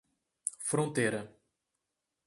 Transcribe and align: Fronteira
Fronteira 0.69 1.21